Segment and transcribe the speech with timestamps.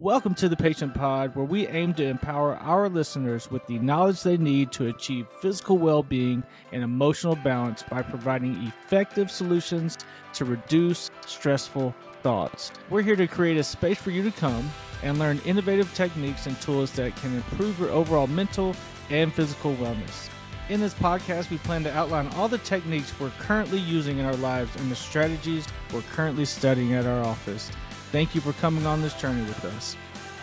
[0.00, 4.22] Welcome to the Patient Pod, where we aim to empower our listeners with the knowledge
[4.22, 9.98] they need to achieve physical well being and emotional balance by providing effective solutions
[10.34, 12.70] to reduce stressful thoughts.
[12.90, 14.70] We're here to create a space for you to come
[15.02, 18.76] and learn innovative techniques and tools that can improve your overall mental
[19.10, 20.28] and physical wellness.
[20.68, 24.36] In this podcast, we plan to outline all the techniques we're currently using in our
[24.36, 27.72] lives and the strategies we're currently studying at our office.
[28.10, 29.94] Thank you for coming on this journey with us.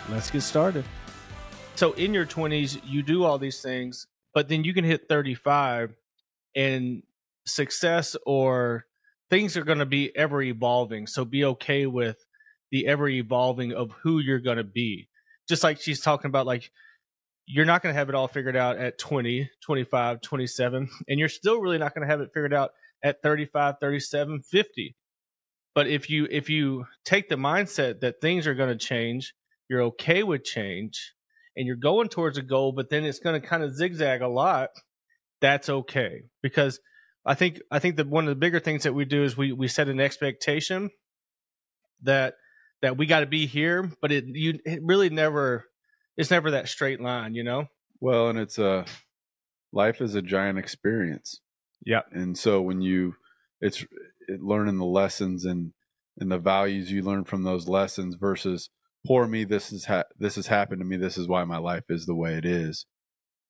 [0.08, 0.84] Let's get started.
[1.74, 5.96] So, in your 20s, you do all these things, but then you can hit 35
[6.54, 7.02] and
[7.44, 8.86] success or
[9.30, 11.08] things are going to be ever evolving.
[11.08, 12.24] So, be okay with
[12.70, 15.08] the ever evolving of who you're going to be.
[15.48, 16.70] Just like she's talking about, like,
[17.46, 21.28] you're not going to have it all figured out at 20, 25, 27, and you're
[21.28, 22.70] still really not going to have it figured out
[23.02, 24.94] at 35, 37, 50
[25.76, 29.34] but if you if you take the mindset that things are going to change
[29.68, 31.12] you're okay with change
[31.54, 34.28] and you're going towards a goal but then it's going to kind of zigzag a
[34.28, 34.70] lot
[35.40, 36.22] that's okay.
[36.42, 36.80] Because
[37.24, 39.52] i think i think that one of the bigger things that we do is we
[39.52, 40.90] we set an expectation
[42.02, 42.34] that
[42.82, 45.66] that we got to be here but it you it really never
[46.16, 47.66] it's never that straight line you know?
[48.00, 48.86] Well and it's a
[49.72, 51.40] life is a giant experience.
[51.84, 53.14] Yeah and so when you
[53.60, 53.88] it's it,
[54.28, 55.72] learning the lessons and
[56.18, 58.70] and the values you learn from those lessons versus
[59.06, 61.84] poor me this is ha- this has happened to me this is why my life
[61.88, 62.86] is the way it is.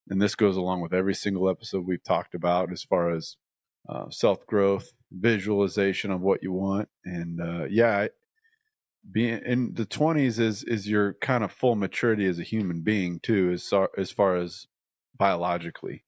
[0.09, 3.37] And this goes along with every single episode we've talked about as far as
[3.89, 8.09] uh, self growth visualization of what you want and uh, yeah
[9.11, 13.21] being in the 20s is is your kind of full maturity as a human being
[13.21, 14.67] too as as far as
[15.17, 16.05] biologically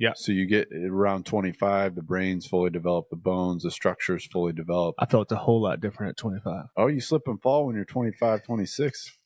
[0.00, 0.12] yeah.
[0.16, 4.98] So you get around 25, the brain's fully developed, the bones, the structure's fully developed.
[5.00, 6.64] I felt a whole lot different at 25.
[6.76, 9.18] Oh, you slip and fall when you're 25, 26.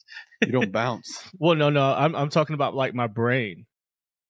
[0.42, 1.30] You don't bounce.
[1.38, 1.82] Well, no, no.
[1.94, 3.66] I'm I'm talking about like my brain.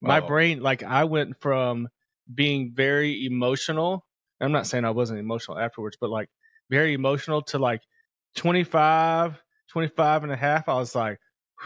[0.01, 0.27] My Oh.
[0.27, 1.89] brain, like I went from
[2.33, 4.05] being very emotional.
[4.39, 6.29] I'm not saying I wasn't emotional afterwards, but like
[6.69, 7.81] very emotional to like
[8.35, 10.69] 25, 25 and a half.
[10.69, 11.19] I was like,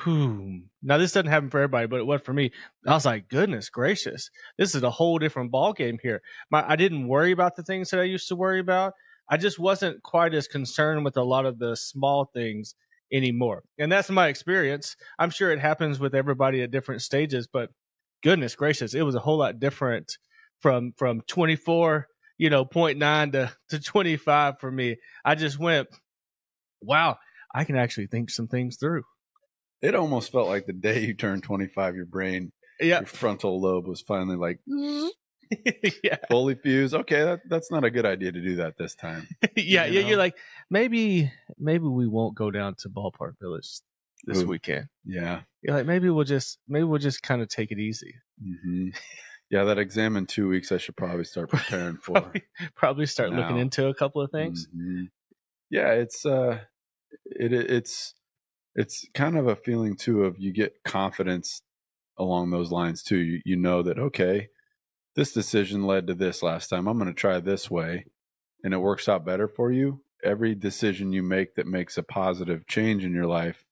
[0.03, 0.63] whew.
[0.81, 2.51] Now this doesn't happen for everybody, but it was for me.
[2.87, 6.21] I was like, goodness gracious, this is a whole different ball game here.
[6.51, 8.93] My I didn't worry about the things that I used to worry about.
[9.29, 12.75] I just wasn't quite as concerned with a lot of the small things
[13.11, 13.63] anymore.
[13.77, 14.95] And that's my experience.
[15.19, 17.69] I'm sure it happens with everybody at different stages, but
[18.23, 20.17] goodness gracious, it was a whole lot different
[20.59, 22.07] from from 24,
[22.37, 24.97] you know, 0.9 to to 25 for me.
[25.23, 25.87] I just went,
[26.81, 27.17] wow,
[27.53, 29.03] I can actually think some things through.
[29.81, 32.99] It almost felt like the day you turned 25, your brain, Yeah.
[32.99, 34.59] your frontal lobe was finally like
[36.03, 36.17] yeah.
[36.29, 36.93] fully fused.
[36.93, 39.27] Okay, that, that's not a good idea to do that this time.
[39.55, 40.35] yeah, You yeah, you're like
[40.69, 43.79] maybe maybe we won't go down to Ballpark Village
[44.25, 44.47] this Ooh.
[44.47, 44.87] weekend.
[45.05, 45.41] Yeah.
[45.61, 48.15] You're like maybe we'll just maybe we'll just kind of take it easy.
[48.41, 48.89] hmm
[49.49, 52.13] Yeah, that exam in two weeks, I should probably start preparing for.
[52.21, 52.43] Probably,
[52.75, 54.67] probably start looking into a couple of things.
[54.75, 55.07] Mhm.
[55.71, 56.59] Yeah, it's uh,
[57.25, 58.13] it- it's
[58.75, 61.61] it's kind of a feeling too of you get confidence
[62.17, 63.17] along those lines too.
[63.17, 64.49] You you know that okay,
[65.15, 66.87] this decision led to this last time.
[66.87, 68.05] I'm going to try this way,
[68.63, 70.01] and it works out better for you.
[70.23, 73.65] Every decision you make that makes a positive change in your life,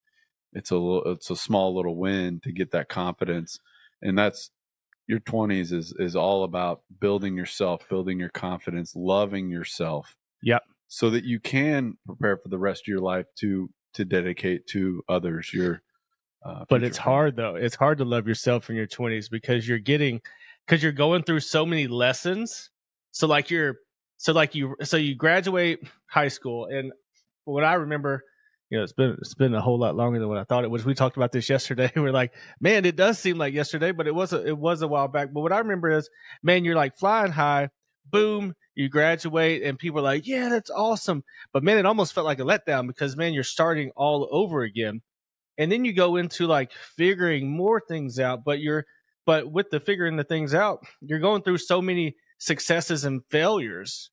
[0.53, 3.59] it's a little, it's a small little win to get that confidence,
[4.02, 4.52] and that's
[5.07, 10.63] your 20s is is all about building yourself, building your confidence, loving yourself Yep.
[10.88, 15.03] so that you can prepare for the rest of your life to to dedicate to
[15.09, 15.81] others your
[16.46, 17.56] uh, but it's hard though.
[17.56, 20.22] It's hard to love yourself in your 20s because you're getting
[20.66, 22.69] because you're going through so many lessons.
[23.12, 23.78] So like you're
[24.18, 26.91] so like you so you graduate high school and
[27.46, 28.24] what i remember
[28.69, 30.72] you know it's been it's been a whole lot longer than what i thought it
[30.72, 30.86] was.
[30.86, 31.91] We talked about this yesterday.
[31.96, 34.88] We're like man it does seem like yesterday but it was a, it was a
[34.88, 35.34] while back.
[35.34, 36.09] But what i remember is
[36.44, 37.69] man you're like flying high
[38.09, 41.23] boom you graduate and people are like yeah that's awesome.
[41.53, 45.01] But man it almost felt like a letdown because man you're starting all over again.
[45.59, 48.86] And then you go into like figuring more things out but you're
[49.25, 54.12] but with the figuring the things out you're going through so many successes and failures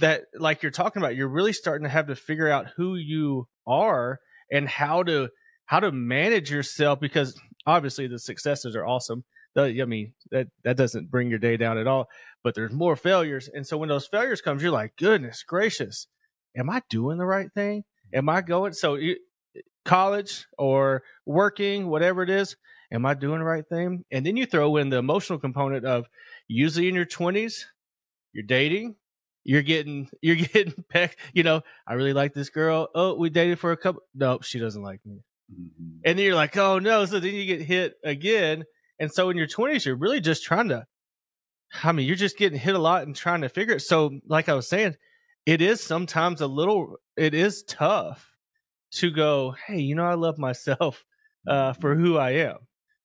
[0.00, 3.46] that like you're talking about you're really starting to have to figure out who you
[3.66, 4.18] are
[4.50, 5.28] and how to
[5.66, 9.24] how to manage yourself because obviously the successes are awesome
[9.56, 12.08] i mean that that doesn't bring your day down at all
[12.42, 16.06] but there's more failures and so when those failures comes you're like goodness gracious
[16.56, 17.84] am i doing the right thing
[18.14, 19.16] am i going so you,
[19.84, 22.56] college or working, whatever it is,
[22.92, 24.04] am I doing the right thing?
[24.10, 26.06] And then you throw in the emotional component of
[26.48, 27.64] usually in your 20s,
[28.32, 28.96] you're dating,
[29.44, 32.88] you're getting, you're getting peck, you know, I really like this girl.
[32.94, 34.02] Oh, we dated for a couple.
[34.14, 35.22] No, she doesn't like me.
[35.52, 35.98] Mhm.
[36.04, 37.04] and then you're like, oh no.
[37.04, 38.64] So then you get hit again.
[39.02, 40.86] And so in your 20s, you're really just trying to,
[41.82, 43.80] I mean, you're just getting hit a lot and trying to figure it.
[43.80, 44.94] So, like I was saying,
[45.44, 48.30] it is sometimes a little, it is tough
[48.92, 51.04] to go, hey, you know, I love myself
[51.48, 52.58] uh, for who I am.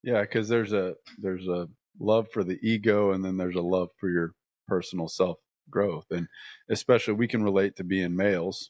[0.04, 1.68] Yeah, because there's a there's a
[2.00, 4.34] love for the ego, and then there's a love for your
[4.68, 5.40] personal self
[5.72, 6.28] growth, and
[6.70, 8.70] especially we can relate to being males,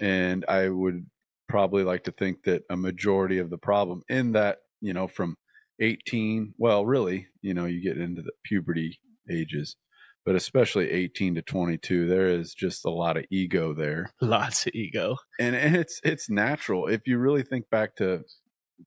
[0.00, 1.06] and I would
[1.48, 5.36] probably like to think that a majority of the problem in that you know from
[5.80, 8.98] 18, well, really, you know, you get into the puberty
[9.30, 9.76] ages,
[10.24, 14.74] but especially 18 to 22, there is just a lot of ego there Lots of
[14.74, 15.16] ego.
[15.38, 18.22] and, and it's it's natural if you really think back to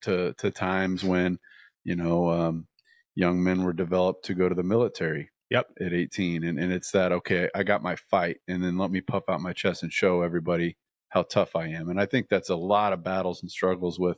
[0.02, 1.40] to to times when
[1.84, 2.68] you know um,
[3.16, 5.66] young men were developed to go to the military Yep.
[5.82, 9.02] at 18 and, and it's that okay i got my fight and then let me
[9.02, 10.78] puff out my chest and show everybody
[11.10, 14.18] how tough i am and i think that's a lot of battles and struggles with,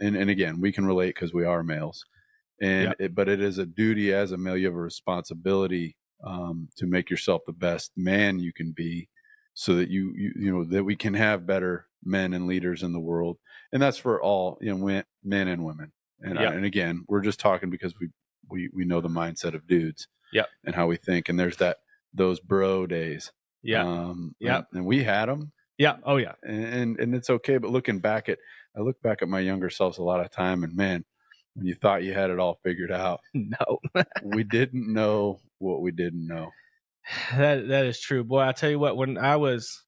[0.00, 2.04] and, and again we can relate because we are males
[2.60, 2.96] and Yep.
[3.00, 6.86] it, but it is a duty as a male you have a responsibility um, to
[6.86, 9.08] make yourself the best man you can be
[9.54, 12.92] so that you, you you know that we can have better men and leaders in
[12.92, 13.38] the world
[13.72, 16.52] and that's for all you know men and women and Yeah.
[16.52, 18.08] and again we're just talking because we
[18.50, 20.48] we we know the mindset of dudes Yep.
[20.64, 21.78] and how we think and there's that
[22.12, 23.32] those bro days
[23.62, 23.82] Yeah.
[23.84, 24.66] um Yep.
[24.72, 25.96] and, and we had them yeah.
[26.04, 26.34] Oh, yeah.
[26.44, 28.38] and, and and it's okay but looking back at
[28.76, 31.04] i look back at my younger selves a lot of time and man
[31.54, 33.78] when you thought you had it all figured out No.
[34.22, 36.50] we didn't know what we didn't know
[37.36, 38.40] That that is true, boy.
[38.40, 39.82] I tell you what, when I was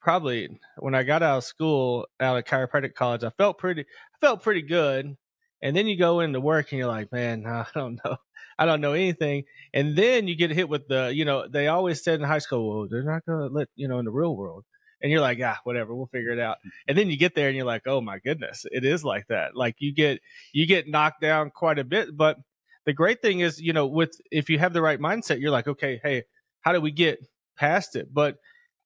[0.00, 4.18] probably when I got out of school, out of chiropractic college, I felt pretty, I
[4.20, 5.16] felt pretty good.
[5.62, 8.16] And then you go into work and you're like, man, I don't know,
[8.58, 9.44] I don't know anything.
[9.74, 12.68] And then you get hit with the, you know, they always said in high school,
[12.80, 14.64] well, they're not gonna let you know in the real world.
[15.02, 16.58] And you're like, ah, whatever, we'll figure it out.
[16.88, 19.54] And then you get there and you're like, oh my goodness, it is like that.
[19.54, 20.20] Like you get
[20.52, 22.38] you get knocked down quite a bit, but
[22.86, 25.68] the great thing is, you know, with if you have the right mindset, you're like,
[25.68, 26.24] okay, hey,
[26.62, 27.18] how do we get
[27.56, 28.12] past it?
[28.12, 28.36] But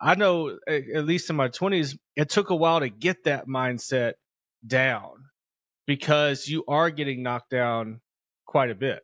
[0.00, 4.14] I know, at least in my 20s, it took a while to get that mindset
[4.66, 5.26] down
[5.86, 8.00] because you are getting knocked down
[8.46, 9.02] quite a bit.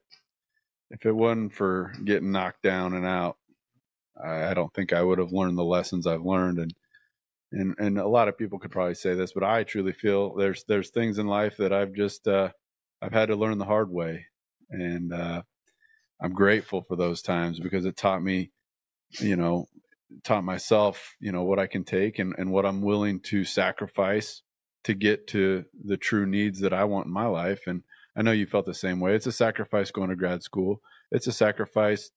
[0.90, 3.36] if it wasn't for getting knocked down and out
[4.22, 6.72] I don't think i would have learned the lessons i've learned and
[7.56, 10.64] and and a lot of people could probably say this but i truly feel there's
[10.64, 12.50] there's things in life that i've just uh
[13.02, 14.26] i've had to learn the hard way.
[14.70, 15.42] And uh
[16.20, 18.50] i'm grateful for those times because it taught me
[19.20, 19.66] you know
[20.22, 24.42] taught myself you know what i can take and and what i'm willing to sacrifice
[24.84, 27.62] to get to the true needs that i want in my life.
[27.66, 27.82] And
[28.16, 29.14] i know you felt the same way.
[29.14, 30.80] It's a sacrifice going to grad school.
[31.10, 32.10] It's a sacrifice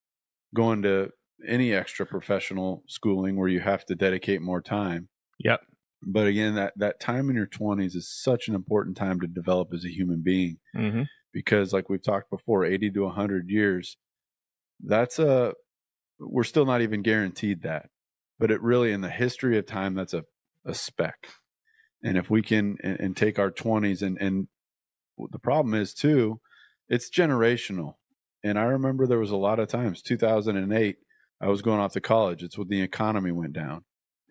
[0.53, 1.11] going to
[1.47, 5.07] any extra professional schooling where you have to dedicate more time
[5.39, 5.61] Yep.
[6.03, 9.69] but again that that time in your 20s is such an important time to develop
[9.73, 11.03] as a human being Mm-hmm.
[11.33, 13.97] because like we've talked before 80 to 100 years
[14.83, 15.53] that's a
[16.19, 17.89] we're still not even guaranteed that
[18.39, 20.23] but it really in the history of time that's a,
[20.65, 21.27] a speck
[22.03, 24.47] and if we can and, and take our 20s and and
[25.31, 26.39] the problem is too
[26.87, 27.95] it's generational
[28.43, 30.95] and i remember there was a lot of times 2008
[31.41, 33.83] i was going off to college it's when the economy went down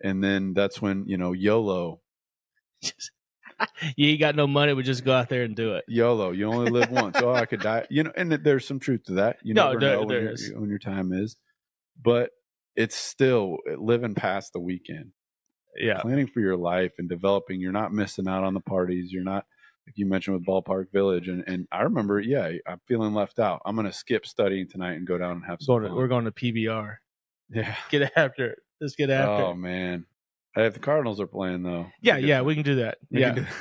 [0.03, 2.01] and then that's when you know yolo
[3.97, 5.83] you ain't got no money, but just go out there and do it.
[5.87, 6.31] YOLO.
[6.31, 7.17] You only live once.
[7.21, 7.85] Oh, I could die.
[7.89, 9.37] You know, and there's some truth to that.
[9.43, 11.35] You No, never there- know when, your, when your time is,
[12.01, 12.29] but
[12.75, 15.11] it's still living past the weekend,
[15.75, 15.99] Yeah.
[16.01, 17.59] planning for your life and developing.
[17.59, 19.11] You're not missing out on the parties.
[19.11, 19.43] You're not,
[19.85, 21.27] like you mentioned with Ballpark Village.
[21.27, 23.61] And, and I remember, yeah, I'm feeling left out.
[23.65, 25.97] I'm going to skip studying tonight and go down and have some Going to, fun.
[25.97, 26.95] we're going to PBR.
[27.49, 27.75] yeah.
[27.89, 28.59] Get after it.
[28.81, 29.55] Let's get after Oh it.
[29.55, 30.05] man.
[30.55, 31.87] Hey, if the Cardinals are playing though.
[32.01, 32.97] Yeah, yeah, we can do that.
[33.11, 33.31] we yeah.
[33.31, 33.45] do-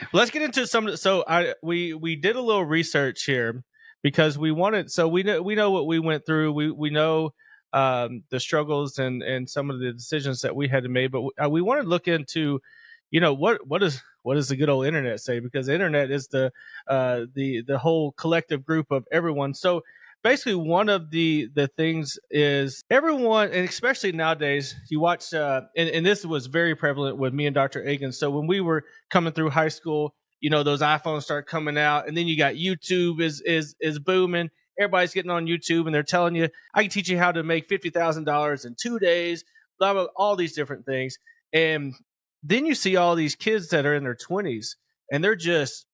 [0.12, 3.62] let's get into some so i we we did a little research here
[4.02, 7.32] because we wanted so we know we know what we went through we we know
[7.72, 11.22] um the struggles and and some of the decisions that we had to make but
[11.22, 12.60] we, uh, we want to look into
[13.12, 16.10] you know what what is what does the good old internet say because the internet
[16.10, 16.50] is the
[16.88, 19.80] uh the the whole collective group of everyone so
[20.24, 25.88] basically one of the the things is everyone and especially nowadays you watch uh and,
[25.90, 28.10] and this was very prevalent with me and dr Agan.
[28.10, 32.08] so when we were coming through high school you know those iphones start coming out
[32.08, 34.50] and then you got youtube is is is booming.
[34.76, 37.68] Everybody's getting on youtube and they're telling you i can teach you how to make
[37.68, 39.44] $50000 in two days
[39.78, 41.18] blah blah all these different things.
[41.52, 41.94] And
[42.42, 44.76] then you see all these kids that are in their 20s
[45.12, 45.86] and they're just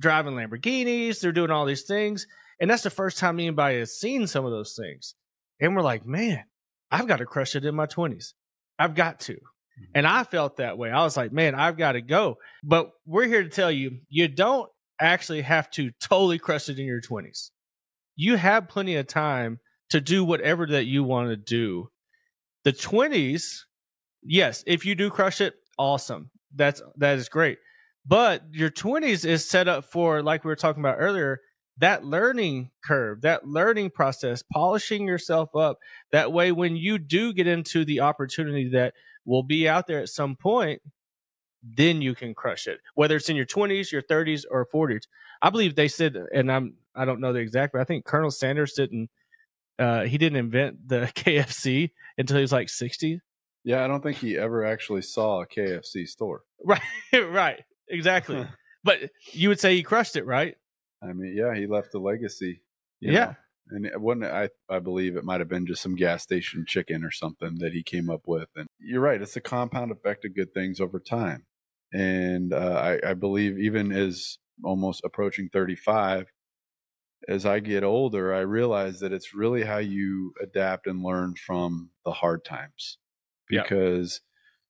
[0.00, 2.26] driving lamborghinis they're doing all these things
[2.60, 5.14] and that's the first time anybody has seen some of those things
[5.60, 6.44] and we're like man
[6.90, 8.32] i've got to crush it in my 20s
[8.78, 9.84] i've got to mm-hmm.
[9.94, 10.90] And I felt that way.
[10.90, 12.38] I was like, man, I've got to go.
[12.64, 14.68] But we're here to tell you, you don't
[15.00, 17.50] actually have to totally crush it in your 20s.
[18.16, 19.60] You have plenty of time
[19.90, 21.90] to do whatever that you want to do.
[22.64, 23.60] The 20s,
[24.22, 26.30] yes, if you do crush it, awesome.
[26.54, 27.58] That's that is great.
[28.06, 31.40] But your 20s is set up for like we were talking about earlier,
[31.78, 35.78] that learning curve, that learning process, polishing yourself up.
[36.12, 38.94] That way when you do get into the opportunity that
[39.24, 40.82] will be out there at some point,
[41.62, 42.80] then you can crush it.
[42.94, 45.02] Whether it's in your 20s, your 30s, or 40s.
[45.42, 48.30] I believe they said, and I'm I don't know the exact, but I think Colonel
[48.30, 49.10] Sanders didn't
[49.78, 53.20] uh, he didn't invent the KFC until he was like 60.
[53.64, 56.42] Yeah, I don't think he ever actually saw a KFC store.
[56.64, 56.80] Right,
[57.12, 58.44] right, exactly.
[58.84, 58.98] but
[59.32, 60.56] you would say he crushed it, right?
[61.02, 62.62] I mean, yeah, he left a legacy.
[63.00, 63.12] Yeah.
[63.12, 63.34] know.
[63.70, 67.04] And it wasn't I I believe it might have been just some gas station chicken
[67.04, 68.48] or something that he came up with.
[68.56, 71.44] And you're right, it's a compound effect of good things over time.
[71.92, 76.26] And uh, I, I believe even as almost approaching 35,
[77.26, 81.90] as I get older, I realize that it's really how you adapt and learn from
[82.04, 82.98] the hard times.
[83.50, 83.62] Yeah.
[83.62, 84.20] Because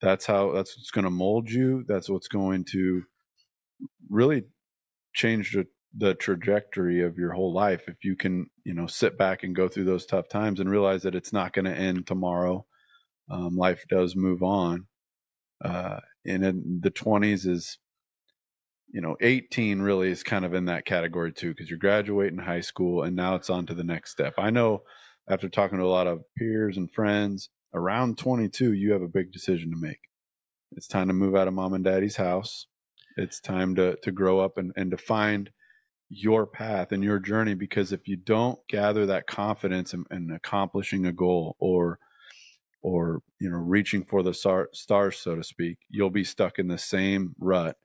[0.01, 1.85] that's how that's what's going to mold you.
[1.87, 3.03] That's what's going to
[4.09, 4.45] really
[5.15, 9.43] change the, the trajectory of your whole life if you can you know sit back
[9.43, 12.65] and go through those tough times and realize that it's not going to end tomorrow
[13.31, 14.87] um, life does move on
[15.65, 17.79] uh, and in the 20s is
[18.91, 22.61] you know 18 really is kind of in that category too because you're graduating high
[22.61, 24.35] school and now it's on to the next step.
[24.39, 24.83] I know
[25.29, 29.33] after talking to a lot of peers and friends around 22 you have a big
[29.33, 30.01] decision to make.
[30.73, 32.67] It's time to move out of mom and daddy's house.
[33.17, 35.51] It's time to to grow up and, and to find
[36.11, 41.07] your path and your journey because if you don't gather that confidence in, in accomplishing
[41.07, 41.99] a goal or
[42.83, 46.69] or you know reaching for the star, stars so to speak you'll be stuck in
[46.69, 47.77] the same rut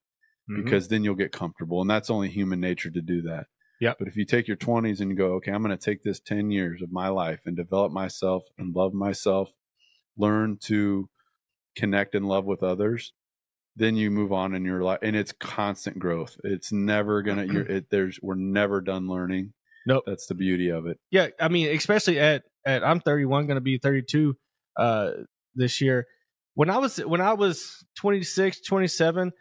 [0.49, 0.63] Mhm.
[0.63, 3.47] because then you'll get comfortable and that's only human nature to do that
[3.79, 6.03] yeah but if you take your 20s and you go okay i'm going to take
[6.03, 9.51] this 10 years of my life and develop myself and love myself
[10.17, 11.09] learn to
[11.75, 13.13] connect and love with others
[13.75, 17.63] then you move on in your life and it's constant growth it's never gonna you're
[17.63, 19.53] it there's we're never done learning
[19.85, 20.03] Nope.
[20.05, 23.61] that's the beauty of it Yeah, I mean, especially at at I'm 31, going to
[23.61, 24.35] be 32
[24.77, 25.11] uh,
[25.55, 26.07] this year.
[26.55, 29.31] When I was when I was 26, 27,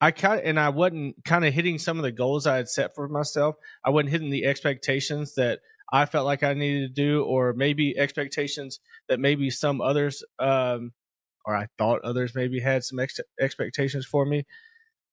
[0.00, 2.94] I kind and I wasn't kind of hitting some of the goals I had set
[2.94, 3.56] for myself.
[3.84, 5.58] I wasn't hitting the expectations that
[5.92, 10.92] I felt like I needed to do, or maybe expectations that maybe some others, um,
[11.44, 14.44] or I thought others maybe had some ex- expectations for me.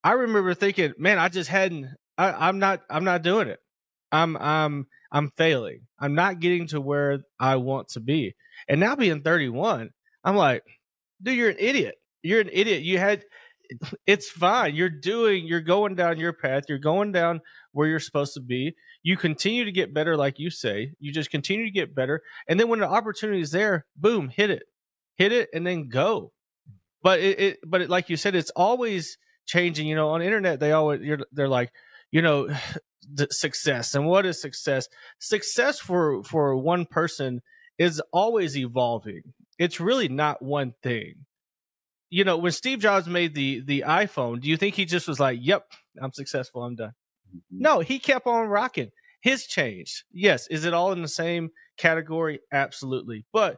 [0.03, 1.87] I remember thinking, man, I just hadn't.
[2.17, 2.81] I, I'm not.
[2.89, 3.59] I'm not doing it.
[4.11, 4.37] I'm.
[4.37, 4.87] I'm.
[5.11, 5.81] I'm failing.
[5.99, 8.35] I'm not getting to where I want to be.
[8.67, 9.89] And now being 31,
[10.23, 10.63] I'm like,
[11.21, 11.95] dude, you're an idiot.
[12.23, 12.83] You're an idiot.
[12.83, 13.23] You had,
[14.07, 14.75] it's fine.
[14.75, 16.63] You're doing, you're going down your path.
[16.67, 17.41] You're going down
[17.71, 18.75] where you're supposed to be.
[19.03, 20.91] You continue to get better, like you say.
[20.99, 22.21] You just continue to get better.
[22.47, 24.63] And then when the opportunity is there, boom, hit it,
[25.17, 26.31] hit it, and then go.
[27.03, 29.87] But it, it but it, like you said, it's always changing.
[29.87, 31.71] You know, on the internet, they always, you're, they're like,
[32.11, 32.49] you know,
[33.13, 34.87] the success and what is success?
[35.19, 37.41] Success for for one person
[37.77, 39.21] is always evolving.
[39.57, 41.25] It's really not one thing.
[42.09, 45.19] You know when steve jobs made the the iphone do you think he just was
[45.19, 45.65] like yep
[46.01, 46.93] i'm successful i'm done.
[47.29, 47.59] Mm-hmm.
[47.59, 48.91] No he kept on rocking.
[49.21, 50.03] His changed.
[50.11, 52.39] Yes is it all in the same category?
[52.51, 53.25] Absolutely.
[53.33, 53.57] But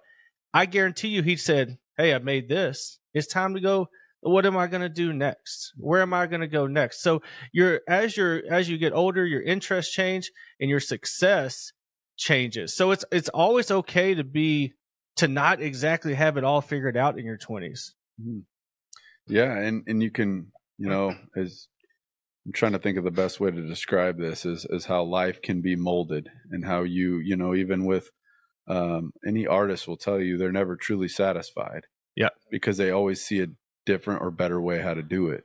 [0.53, 2.99] i guarantee you he said hey i made this.
[3.13, 3.89] It's time to go.
[4.21, 5.73] What am i going to do next?
[5.77, 7.01] Where am i going to go next?
[7.01, 7.21] So
[7.53, 11.71] your as your as you get older your interests change and your success
[12.17, 12.75] changes.
[12.75, 14.73] So it's it's always okay to be
[15.19, 17.91] to not exactly have it all figured out in your 20s
[18.21, 18.39] mm-hmm.
[19.27, 21.67] yeah and and you can you know as
[22.45, 25.41] i'm trying to think of the best way to describe this is is how life
[25.41, 28.11] can be molded and how you you know even with
[28.69, 31.83] um any artist will tell you they're never truly satisfied
[32.15, 32.29] Yeah.
[32.51, 33.47] because they always see a
[33.85, 35.43] different or better way how to do it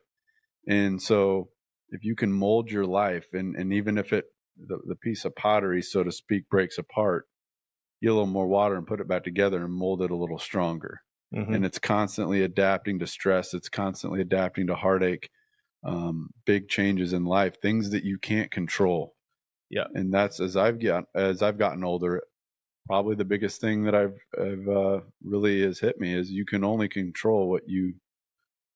[0.68, 1.50] and so
[1.90, 4.26] if you can mold your life and and even if it
[4.56, 7.26] the, the piece of pottery so to speak breaks apart
[8.02, 10.38] get a little more water and put it back together and mold it a little
[10.38, 11.00] stronger
[11.34, 11.54] Mhm.
[11.54, 15.30] and it's constantly adapting to stress it's constantly adapting to heartache
[15.84, 19.14] um, big changes in life things that you can't control
[19.70, 19.86] Yeah.
[19.94, 22.22] and that's as i've got as i've gotten older
[22.86, 26.64] probably the biggest thing that i've, I've uh, really has hit me is you can
[26.64, 27.94] only control what you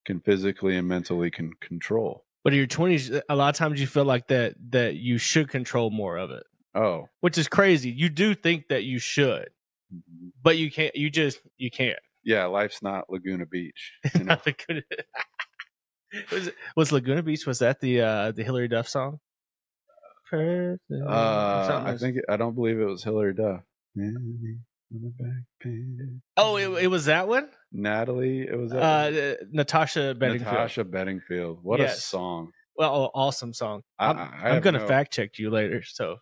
[0.05, 3.87] can physically and mentally can control but in your 20s a lot of times you
[3.87, 8.09] feel like that that you should control more of it oh which is crazy you
[8.09, 9.49] do think that you should
[10.43, 13.93] but you can't you just you can't Yeah, life's not Laguna Beach.
[14.19, 14.37] You know?
[14.45, 14.83] Laguna.
[16.33, 17.47] was, was Laguna Beach?
[17.47, 19.21] Was that the uh, the Hilary Duff song?
[20.33, 23.62] Uh, I think I don't believe it was Hilary Duff.
[23.95, 24.59] Natalie
[24.95, 25.73] on the back.
[26.37, 27.49] Oh, it, it was that one.
[27.73, 28.40] Natalie.
[28.49, 30.52] It was that Uh, Natasha Bedingfield.
[30.52, 31.59] Natasha Bedingfield.
[31.62, 32.50] What a song!
[32.76, 33.83] Well, awesome song.
[33.99, 36.16] I- I'm, I I'm gonna no- fact check you later, so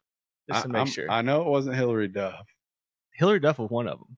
[0.51, 1.11] just to I, make I'm- sure.
[1.11, 2.47] I know it wasn't Hilary Duff.
[3.15, 4.17] Hilary Duff was one of them.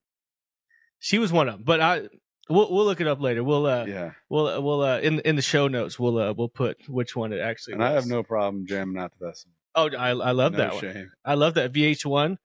[1.00, 2.02] She was one of them, but I
[2.48, 3.44] we'll we'll look it up later.
[3.44, 6.88] We'll uh yeah, we'll we'll uh in in the show notes we'll uh we'll put
[6.88, 7.90] which one it actually and was.
[7.90, 9.52] I have no problem jamming out to that song.
[9.74, 11.10] Oh, I I love no that one.
[11.24, 12.36] I love that VH1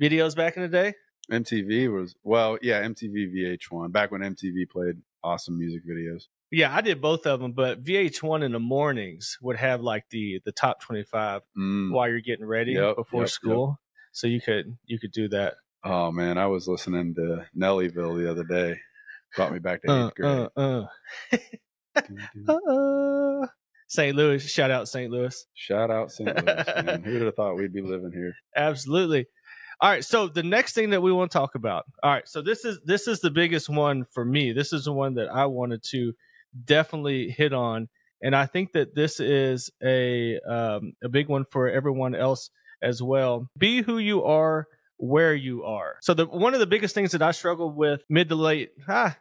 [0.00, 0.94] videos back in the day.
[1.30, 6.24] MTV was well, yeah, MTV VH1 back when MTV played awesome music videos.
[6.50, 10.40] Yeah, I did both of them, but VH1 in the mornings would have like the
[10.44, 11.92] the top 25 Mm.
[11.92, 13.80] while you're getting ready Yep, before yep, school.
[14.12, 15.54] So you could you could do that.
[15.82, 18.78] Oh man, I was listening to Nellyville the other day.
[19.34, 20.48] Brought me back to Uh, eighth grade.
[20.56, 20.86] uh,
[22.48, 23.46] uh.
[23.88, 24.14] St.
[24.16, 25.10] Louis, shout out St.
[25.10, 25.46] Louis.
[25.54, 26.28] Shout out St.
[26.28, 27.02] Louis, man.
[27.02, 28.34] Who would have thought we'd be living here?
[28.56, 29.26] Absolutely.
[29.80, 31.84] All right, so the next thing that we want to talk about.
[32.02, 34.52] All right, so this is this is the biggest one for me.
[34.52, 36.12] This is the one that I wanted to
[36.64, 37.88] definitely hit on,
[38.22, 42.50] and I think that this is a um, a big one for everyone else
[42.82, 43.48] as well.
[43.58, 44.66] Be who you are,
[44.96, 45.96] where you are.
[46.02, 49.16] So the one of the biggest things that I struggled with mid to late, ah,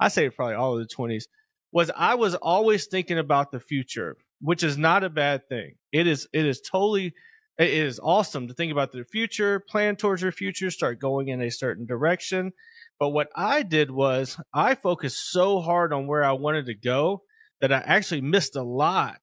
[0.00, 1.28] I say probably all of the twenties,
[1.70, 5.76] was I was always thinking about the future, which is not a bad thing.
[5.92, 7.14] It is it is totally
[7.58, 11.42] it is awesome to think about the future, plan towards your future, start going in
[11.42, 12.52] a certain direction.
[12.98, 17.22] But what I did was I focused so hard on where I wanted to go
[17.60, 19.20] that I actually missed a lot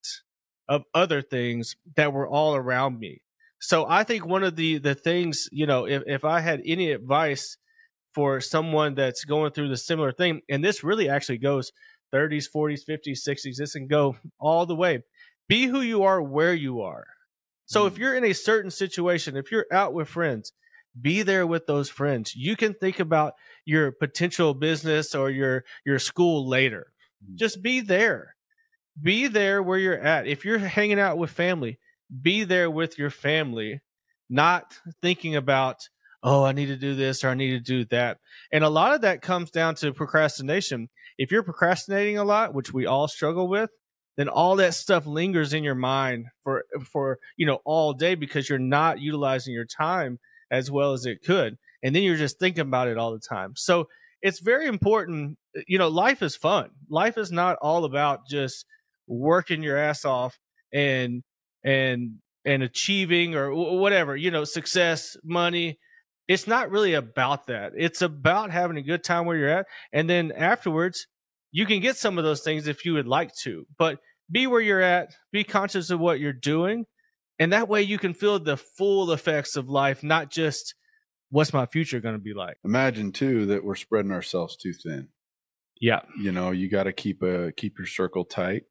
[0.67, 3.21] of other things that were all around me.
[3.59, 6.91] So I think one of the the things, you know, if, if I had any
[6.91, 7.57] advice
[8.13, 11.71] for someone that's going through the similar thing, and this really actually goes
[12.13, 15.03] 30s, 40s, 50s, 60s, this can go all the way.
[15.47, 17.05] Be who you are where you are.
[17.69, 17.97] So if Mm.
[17.99, 20.53] you're in a certain situation, if you're out with friends,
[20.99, 22.33] be there with those friends.
[22.35, 26.91] You can think about your potential business or your your school later.
[27.23, 27.35] Mm.
[27.35, 28.35] Just be there.
[28.99, 30.25] Be there where you're at.
[30.27, 31.77] If you're hanging out with family,
[32.21, 33.81] be there with your family,
[34.29, 35.77] not thinking about,
[36.23, 38.17] oh, I need to do this or I need to do that.
[38.51, 40.89] And a lot of that comes down to procrastination.
[41.19, 43.69] If you're procrastinating a lot, which we all struggle with,
[44.19, 48.49] then all that stuff lingers in your mind for for you know all day because
[48.49, 50.19] you're not utilizing your time
[50.51, 51.57] as well as it could.
[51.81, 53.53] And then you're just thinking about it all the time.
[53.55, 53.87] So
[54.21, 56.71] it's very important uh, you know life is fun.
[56.89, 58.65] Life is not all about just
[59.07, 60.37] working your ass off
[60.73, 61.23] and
[61.63, 65.79] and and achieving or whatever you know success money.
[66.27, 67.71] It's not really about that.
[67.77, 69.67] It's about having a good time where you're at.
[69.93, 71.07] And then afterwards
[71.51, 73.65] you can get some of those things if you would like to.
[73.77, 73.99] But
[74.31, 76.85] be where you're at, be conscious of what you're doing,
[77.39, 80.75] and that way you can feel the full effects of life, not just
[81.29, 82.57] what's my future going to be like.
[82.63, 85.09] Imagine too that we're spreading ourselves too thin.
[85.79, 86.01] Yeah.
[86.19, 88.63] You know, you got to keep a keep your circle tight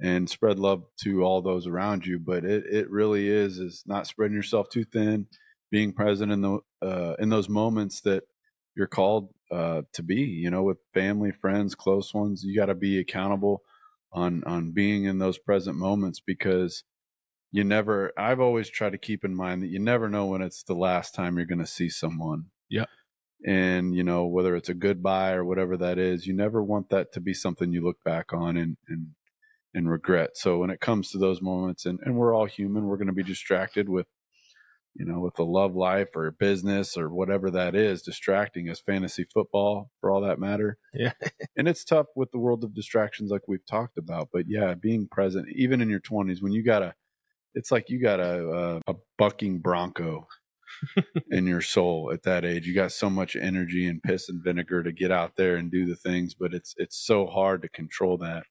[0.00, 2.18] and spread love to all those around you.
[2.18, 5.26] But it it really is is not spreading yourself too thin,
[5.70, 8.22] being present in the uh, in those moments that
[8.76, 10.20] you're called uh, to be.
[10.20, 13.62] You know, with family, friends, close ones, you got to be accountable
[14.12, 16.84] on on being in those present moments because
[17.50, 20.62] you never i've always tried to keep in mind that you never know when it's
[20.62, 22.86] the last time you're going to see someone Yeah.
[23.46, 27.12] and you know whether it's a goodbye or whatever that is you never want that
[27.12, 29.08] to be something you look back on and and
[29.74, 32.98] and regret so when it comes to those moments and and we're all human we're
[32.98, 34.06] going to be distracted with
[34.94, 39.24] you know with the love life or business or whatever that is distracting us fantasy
[39.32, 41.12] football for all that matter Yeah.
[41.56, 45.08] and it's tough with the world of distractions like we've talked about but yeah being
[45.08, 46.94] present even in your 20s when you got a
[47.54, 50.26] it's like you got a a, uh, a bucking bronco
[51.30, 54.82] in your soul at that age you got so much energy and piss and vinegar
[54.82, 58.18] to get out there and do the things but it's it's so hard to control
[58.18, 58.44] that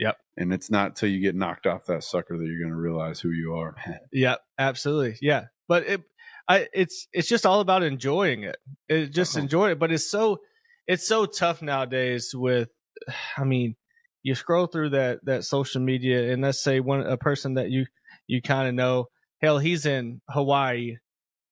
[0.00, 0.16] Yep.
[0.36, 3.18] and it's not till you get knocked off that sucker that you're going to realize
[3.20, 3.74] who you are
[4.12, 5.18] yep, absolutely.
[5.20, 5.46] Yeah.
[5.68, 6.02] But it
[6.48, 8.56] I it's it's just all about enjoying it.
[8.88, 9.42] It just Uh-huh.
[9.44, 10.38] enjoy it, but it's so
[10.86, 12.70] it's so tough nowadays with
[13.36, 13.76] I mean,
[14.22, 17.86] you scroll through that that social media and let's say one a person that you
[18.26, 19.06] you kind of know,
[19.42, 20.96] hell he's in Hawaii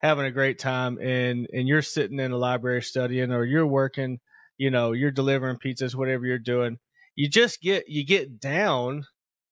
[0.02, 4.20] having a great time and and you're sitting in a library studying or you're working,
[4.58, 6.78] you know, you're delivering pizzas whatever you're doing.
[7.16, 9.04] You just get you get down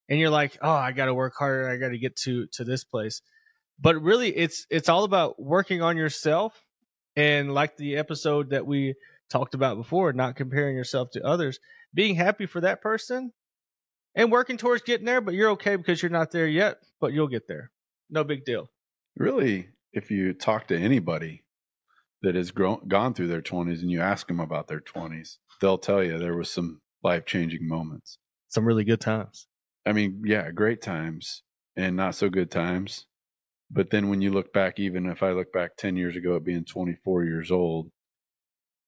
[0.08, 1.68] and you're like, "Oh, I got to work harder.
[1.68, 3.22] I got to get to to this place."
[3.80, 6.64] But really it's it's all about working on yourself
[7.16, 8.94] and like the episode that we
[9.30, 11.58] talked about before, not comparing yourself to others,
[11.92, 13.32] being happy for that person
[14.14, 17.28] and working towards getting there, but you're okay because you're not there yet, but you'll
[17.28, 17.70] get there.
[18.10, 18.70] No big deal.
[19.16, 21.44] Really, if you talk to anybody
[22.22, 25.78] that has grown, gone through their 20s and you ask them about their 20s, they'll
[25.78, 28.18] tell you there was some life changing moments.
[28.48, 29.46] Some really good times.
[29.86, 31.42] I mean, yeah, great times
[31.76, 33.06] and not so good times.
[33.70, 36.44] But then when you look back, even if I look back 10 years ago at
[36.44, 37.90] being 24 years old,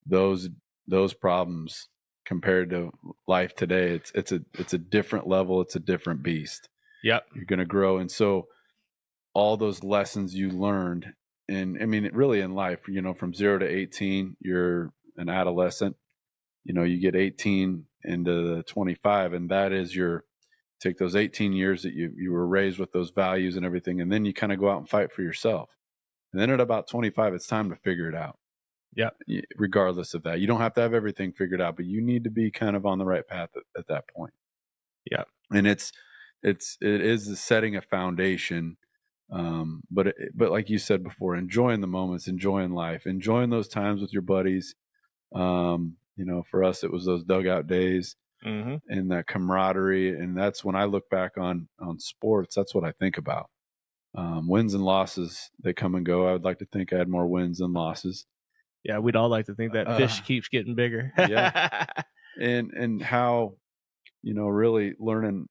[0.06, 0.48] those
[0.86, 1.88] those problems
[2.24, 2.92] compared to
[3.26, 6.68] life today, it's it's a it's a different level, it's a different beast.
[7.02, 7.26] Yep.
[7.34, 8.46] You're going to grow and so
[9.34, 11.12] all those lessons you learned
[11.48, 15.96] and I mean really in life, you know, from 0 to 18, you're an adolescent.
[16.64, 20.24] You know, you get 18 into the 25 and that is your
[20.80, 24.12] take those 18 years that you you were raised with those values and everything and
[24.12, 25.70] then you kind of go out and fight for yourself.
[26.32, 28.38] And then at about 25 it's time to figure it out.
[28.94, 29.10] Yeah
[29.56, 30.40] regardless of that.
[30.40, 32.84] You don't have to have everything figured out but you need to be kind of
[32.86, 34.34] on the right path at, at that point.
[35.10, 35.24] Yeah.
[35.52, 35.92] And it's
[36.42, 38.76] it's it is setting a foundation
[39.32, 43.68] um but it, but like you said before enjoying the moments enjoying life enjoying those
[43.68, 44.74] times with your buddies.
[45.34, 48.76] Um you know for us it was those dugout days mm-hmm.
[48.88, 50.10] and that camaraderie.
[50.10, 52.54] And that's when I look back on on sports.
[52.54, 53.50] That's what I think about.
[54.14, 56.26] Um, wins and losses they come and go.
[56.26, 58.26] I would like to think I had more wins than losses.
[58.82, 61.12] Yeah, we'd all like to think that fish uh, keeps getting bigger.
[61.18, 61.86] yeah,
[62.40, 63.54] and and how
[64.22, 65.48] you know really learning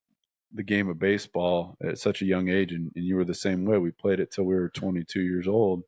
[0.54, 3.66] the game of baseball at such a young age, and, and you were the same
[3.66, 3.78] way.
[3.78, 5.84] We played it till we were 22 years old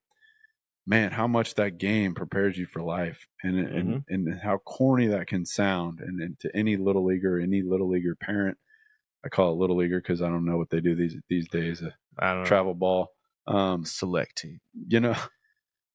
[0.87, 3.77] man, how much that game prepares you for life, and mm-hmm.
[3.77, 7.89] and and how corny that can sound, and, and to any little leaguer, any little
[7.89, 8.57] leaguer parent,
[9.23, 11.83] I call it little leaguer because I don't know what they do these these days.
[12.17, 12.79] I travel know.
[12.79, 13.07] ball,
[13.45, 14.61] um, select team.
[14.87, 15.15] You know,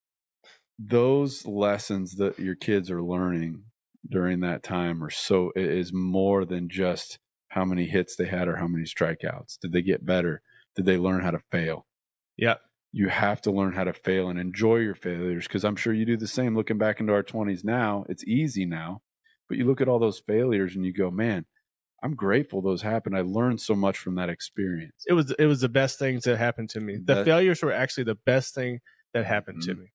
[0.78, 3.64] those lessons that your kids are learning
[4.08, 8.46] during that time are so it is more than just how many hits they had
[8.46, 9.58] or how many strikeouts.
[9.60, 10.42] Did they get better?
[10.76, 11.86] Did they learn how to fail?
[12.36, 12.56] Yeah
[12.92, 16.04] you have to learn how to fail and enjoy your failures because I'm sure you
[16.04, 18.04] do the same looking back into our 20s now.
[18.08, 19.00] It's easy now,
[19.48, 21.46] but you look at all those failures and you go, man,
[22.02, 23.16] I'm grateful those happened.
[23.16, 25.04] I learned so much from that experience.
[25.06, 26.98] It was it was the best things that happened to me.
[27.02, 28.80] The that, failures were actually the best thing
[29.14, 29.72] that happened mm-hmm.
[29.72, 29.92] to me.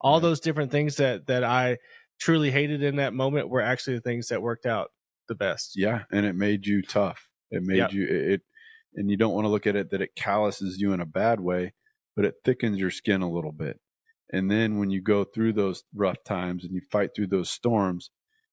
[0.00, 0.28] All yeah.
[0.28, 1.78] those different things that that I
[2.20, 4.90] truly hated in that moment were actually the things that worked out
[5.28, 5.72] the best.
[5.74, 7.28] Yeah, and it made you tough.
[7.50, 7.92] It made yep.
[7.92, 8.42] you it
[8.94, 11.40] and you don't want to look at it that it calluses you in a bad
[11.40, 11.72] way
[12.16, 13.80] but it thickens your skin a little bit.
[14.32, 18.10] And then when you go through those rough times and you fight through those storms,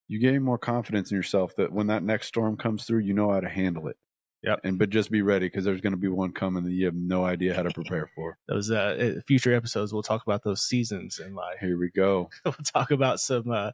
[0.08, 3.32] you gain more confidence in yourself that when that next storm comes through, you know
[3.32, 3.98] how to handle it.
[4.44, 4.62] Yep.
[4.64, 6.96] And but just be ready because there's going to be one coming that you have
[6.96, 8.38] no idea how to prepare for.
[8.48, 11.58] those uh, future episodes, we'll talk about those seasons in life.
[11.60, 12.30] Here we go.
[12.46, 13.72] we'll talk about some uh,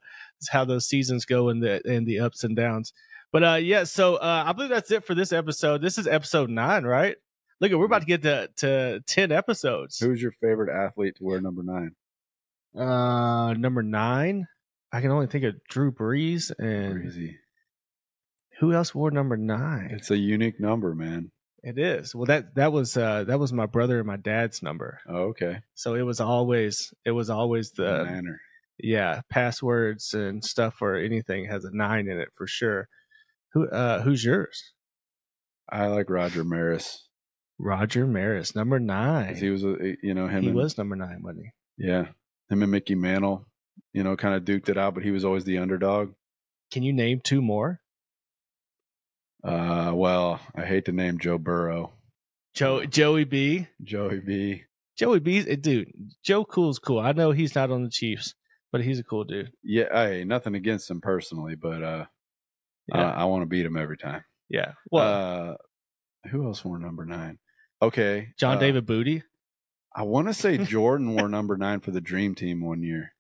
[0.50, 2.94] how those seasons go in the in the ups and downs.
[3.32, 5.82] But uh, yeah, so uh, I believe that's it for this episode.
[5.82, 7.18] This is episode nine, right?
[7.64, 9.98] Look, we're about to get to, to 10 episodes.
[9.98, 11.96] Who's your favorite athlete to wear number nine?
[12.78, 14.48] Uh, number nine?
[14.92, 17.38] I can only think of Drew Brees and Breezy.
[18.60, 19.92] who else wore number nine?
[19.94, 21.32] It's a unique number, man.
[21.64, 22.14] It is.
[22.14, 25.00] Well, that that was uh that was my brother and my dad's number.
[25.08, 25.62] Oh, okay.
[25.74, 28.42] So it was always it was always the manner.
[28.78, 32.90] Yeah, passwords and stuff or anything has a nine in it for sure.
[33.54, 34.74] Who uh who's yours?
[35.70, 37.08] I like Roger Maris.
[37.60, 39.36] Roger Maris, number nine.
[39.36, 40.42] He was, a, you know, him.
[40.42, 41.86] He and, was number nine, wasn't he?
[41.88, 42.08] Yeah,
[42.50, 43.46] him and Mickey Mantle,
[43.94, 46.14] you know, kind of duked it out, but he was always the underdog.
[46.72, 47.80] Can you name two more?
[49.44, 51.94] Uh, well, I hate to name Joe Burrow.
[52.54, 53.68] Joe Joey B.
[53.84, 54.64] Joey B.
[54.98, 55.44] Joey B.
[55.48, 55.92] Eh, dude,
[56.24, 57.00] Joe Cool's cool.
[57.00, 58.36] I know he's not on the Chiefs,
[58.72, 59.52] but he's a cool dude.
[59.64, 62.06] Yeah, hey, nothing against him personally, but uh,
[62.88, 63.12] yeah.
[63.12, 64.24] I, I want to beat him every time.
[64.50, 64.74] Yeah.
[64.92, 65.54] Well,
[66.24, 67.40] uh, who else wore number nine?
[67.84, 69.24] Okay, John uh, David Booty.
[69.94, 73.14] I want to say Jordan wore number nine for the Dream Team one year.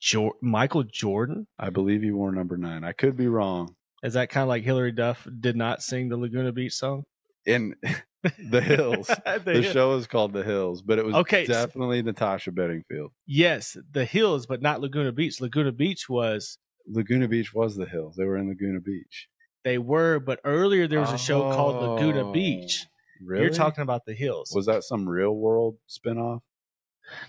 [0.00, 1.46] Jo- Michael Jordan.
[1.56, 2.82] I believe he wore number nine.
[2.82, 3.76] I could be wrong.
[4.02, 7.04] Is that kind of like Hilary Duff did not sing the Laguna Beach song?
[7.46, 7.76] In
[8.50, 9.06] the Hills.
[9.24, 13.12] the, the show is called The Hills, but it was okay, definitely Natasha Bedingfield.
[13.24, 15.40] Yes, The Hills, but not Laguna Beach.
[15.40, 16.58] Laguna Beach was
[16.88, 18.16] Laguna Beach was The Hills.
[18.16, 19.28] They were in Laguna Beach.
[19.62, 22.86] They were, but earlier there was a show oh, called Laguna Beach.
[23.24, 23.44] Really?
[23.44, 24.52] You're talking about the hills.
[24.54, 26.40] Was that some real world spinoff?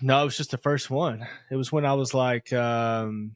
[0.00, 1.26] No, it was just the first one.
[1.50, 3.34] It was when I was like um,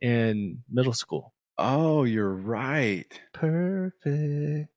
[0.00, 1.34] in middle school.
[1.56, 3.06] Oh, you're right.
[3.32, 4.68] Perfect.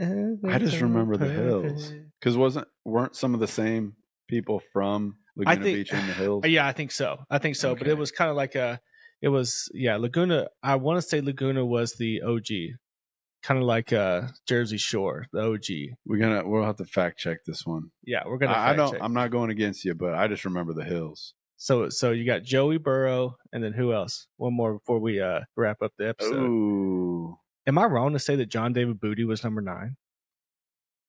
[0.00, 1.36] I just remember perfect.
[1.36, 3.94] the hills because wasn't weren't some of the same
[4.28, 6.44] people from Laguna think- Beach in the hills.
[6.46, 7.24] Yeah, I think so.
[7.30, 7.74] I think so.
[7.74, 8.80] But it was kind of like a,
[9.20, 10.48] it was yeah, Laguna.
[10.62, 12.78] I want to say Laguna was the OG,
[13.42, 15.96] kind of like uh Jersey Shore, the OG.
[16.06, 17.90] We're gonna we'll have to fact check this one.
[18.04, 18.52] Yeah, we're gonna.
[18.52, 18.92] I, I don't.
[18.92, 19.00] Check.
[19.02, 21.34] I'm not going against you, but I just remember the hills.
[21.56, 24.26] So so you got Joey Burrow, and then who else?
[24.36, 26.34] One more before we uh wrap up the episode.
[26.34, 29.96] Ooh, Am I wrong to say that John David Booty was number nine?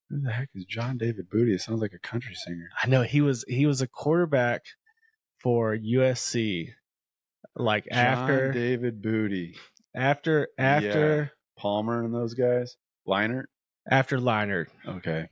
[0.09, 1.53] who the heck is John David Booty?
[1.53, 2.69] It sounds like a country singer.
[2.83, 4.63] I know he was he was a quarterback
[5.37, 6.69] for USC.
[7.55, 9.55] Like after John after David Booty,
[9.95, 12.75] after after Palmer, and those guys.
[13.07, 13.45] Leinart.
[13.89, 14.67] after Leinart.
[14.87, 15.27] Okay.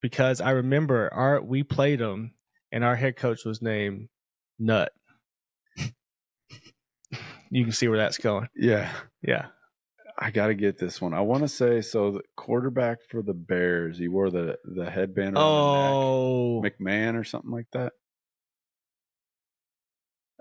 [0.00, 2.32] because I remember our we played them
[2.72, 4.08] and our head coach was named
[4.58, 4.92] Nut.
[7.50, 8.48] you can see where that's going.
[8.56, 8.90] Yeah,
[9.22, 9.46] Yeah.
[10.20, 11.14] I got to get this one.
[11.14, 12.10] I want to say so.
[12.10, 13.98] The quarterback for the Bears.
[13.98, 16.68] He wore the the headband Oh, the.
[16.70, 17.92] McMahon or something like that.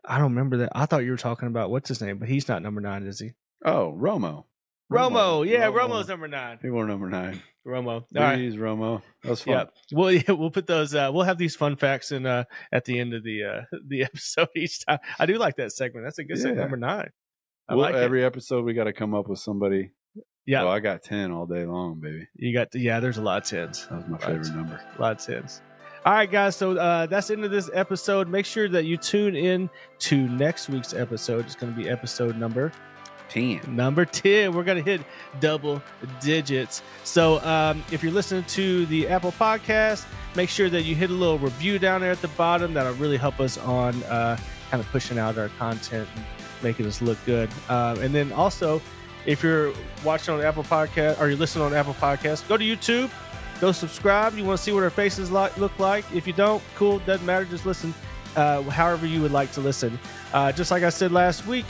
[0.04, 0.72] I don't remember that.
[0.74, 3.20] I thought you were talking about what's his name, but he's not number nine, is
[3.20, 3.34] he?
[3.63, 4.46] Oh, Romo.
[4.91, 5.47] Romo.
[5.47, 5.89] Yeah, Romo.
[5.89, 6.60] Romo's number nine.
[6.62, 7.41] He wore number nine.
[7.65, 7.88] Romo.
[7.88, 8.36] All right.
[8.36, 9.02] Please, Romo.
[9.23, 9.54] That was fun.
[9.54, 9.65] Yeah.
[9.97, 10.95] Well, yeah, we'll put those.
[10.95, 14.04] Uh, we'll have these fun facts in uh, at the end of the uh, the
[14.04, 15.00] episode each time.
[15.19, 16.06] I do like that segment.
[16.06, 16.60] That's a good segment.
[16.60, 17.10] Number nine.
[17.67, 18.02] I Well, like it.
[18.04, 19.91] every episode we got to come up with somebody.
[20.45, 20.63] Yeah.
[20.63, 22.26] Oh, I got ten all day long, baby.
[22.36, 22.73] You got.
[22.73, 23.02] Yeah.
[23.02, 23.86] There's a lot of tens.
[23.88, 24.23] That was my Right.
[24.28, 24.82] favorite number.
[24.97, 25.62] lot of sense.
[26.06, 26.56] All right, guys.
[26.56, 28.30] So uh, that's the end of this episode.
[28.30, 29.69] Make sure that you tune in
[30.00, 31.43] to next week's episode.
[31.43, 32.71] It's going to be episode number
[33.30, 33.62] Ten.
[33.76, 34.54] number 10.
[34.54, 35.02] We're going to hit
[35.40, 35.82] double
[36.22, 36.82] digits.
[37.04, 41.13] So um, if you're listening to the Apple Podcast, make sure that you hit a
[41.13, 42.74] little review down there at the bottom.
[42.74, 44.38] That'll really help us on uh,
[44.72, 46.26] kind of pushing out our content and
[46.63, 47.50] making us look good.
[47.70, 48.82] Um, and then also,
[49.26, 53.10] if you're watching on Apple Podcast or you're listening on Apple Podcast, go to YouTube,
[53.60, 54.38] go subscribe.
[54.38, 56.06] You want to see what our faces look like.
[56.13, 57.46] If you don't, cool, doesn't matter.
[57.46, 57.94] Just listen
[58.38, 60.00] uh, however you would like to listen.
[60.34, 61.66] Uh, just like I said last week,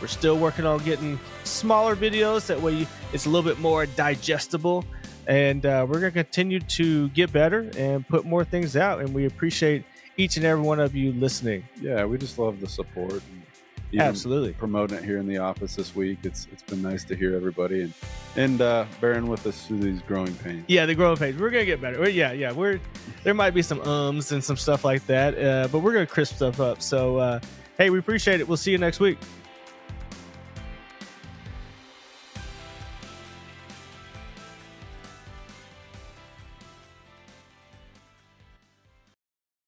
[0.00, 2.46] we're still working on getting smaller videos.
[2.46, 4.84] That way, it's a little bit more digestible.
[5.26, 9.00] And uh, we're going to continue to get better and put more things out.
[9.00, 9.84] And we appreciate
[10.16, 11.62] each and every one of you listening.
[11.80, 13.22] Yeah, we just love the support.
[13.92, 14.52] And Absolutely.
[14.52, 16.18] Promoting it here in the office this week.
[16.22, 17.92] It's it's been nice to hear everybody and
[18.36, 20.64] and uh, bearing with us through these growing pains.
[20.68, 21.40] Yeah, the growing pains.
[21.40, 21.98] We're gonna get better.
[21.98, 22.52] We're- yeah, yeah.
[22.52, 22.80] We're
[23.24, 26.36] there might be some ums and some stuff like that, uh, but we're gonna crisp
[26.36, 26.82] stuff up.
[26.82, 27.40] So, uh,
[27.78, 28.46] hey, we appreciate it.
[28.46, 29.18] We'll see you next week.